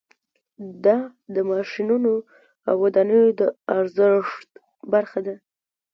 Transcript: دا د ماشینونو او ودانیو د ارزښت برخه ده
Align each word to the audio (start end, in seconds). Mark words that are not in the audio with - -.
دا 0.85 0.97
د 1.33 1.35
ماشینونو 1.51 2.13
او 2.69 2.75
ودانیو 2.83 3.35
د 3.39 3.41
ارزښت 3.77 4.49
برخه 4.93 5.19
ده 5.25 5.35